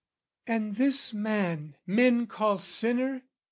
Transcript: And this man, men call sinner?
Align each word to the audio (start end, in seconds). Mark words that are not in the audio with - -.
And 0.47 0.77
this 0.77 1.13
man, 1.13 1.75
men 1.85 2.25
call 2.25 2.57
sinner? 2.57 3.21